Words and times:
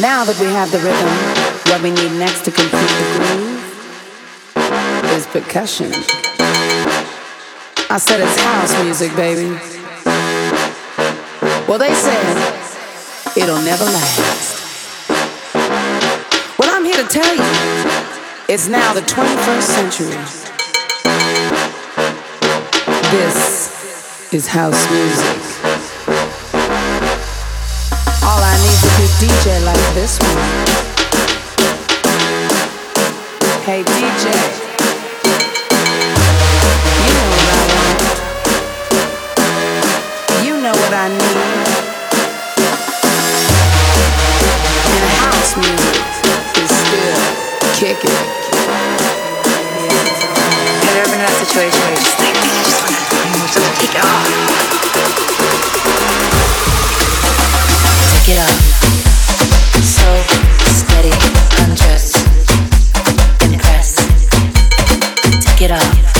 Now 0.00 0.24
that 0.24 0.38
we 0.38 0.46
have 0.46 0.70
the 0.70 0.78
rhythm, 0.78 1.10
what 1.66 1.82
we 1.82 1.90
need 1.90 2.16
next 2.20 2.44
to 2.44 2.52
complete 2.52 2.70
the 2.70 3.18
groove 3.18 3.58
is 5.10 5.26
percussion. 5.26 5.90
I 7.90 7.98
said 7.98 8.20
it's 8.20 8.40
house 8.40 8.70
music, 8.84 9.10
baby. 9.16 9.50
Well, 11.66 11.80
they 11.80 11.92
said 11.92 12.36
it'll 13.36 13.60
never 13.62 13.82
last. 13.82 15.08
Well, 16.60 16.70
I'm 16.70 16.84
here 16.84 17.02
to 17.02 17.08
tell 17.08 17.34
you, 17.34 17.42
it's 18.48 18.68
now 18.68 18.94
the 18.94 19.02
21st 19.02 19.62
century. 19.62 20.14
This 23.10 24.32
is 24.32 24.46
house 24.46 24.78
music. 24.92 25.77
to 28.98 29.06
DJ 29.22 29.64
like 29.64 29.94
this 29.94 30.18
one. 30.18 30.38
Hey 33.64 33.84
DJ. 33.84 34.68
kicking. 47.78 48.10
And 50.82 50.98
ever 50.98 51.14
in 51.14 51.20
that 51.22 51.30
situation 51.38 51.78
where 51.78 51.94
you 51.94 52.02
just 52.02 52.18
like, 52.18 52.34
man, 52.34 52.50
I 52.50 52.62
just 52.66 52.82
wanna, 52.82 52.98
I 52.98 53.38
just 53.46 53.54
wanna 53.54 53.74
take 53.78 53.94
it 53.94 54.02
off. 54.02 54.87
Get 65.58 65.72
up. 65.72 66.17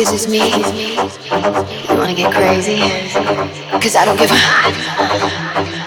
This 0.00 0.12
is 0.12 0.28
me? 0.28 0.38
You 0.38 1.98
wanna 1.98 2.14
get 2.14 2.32
crazy? 2.32 2.80
Cause 3.82 3.96
I 3.96 4.06
don't 4.06 4.16
give 4.16 4.30
a. 4.30 5.79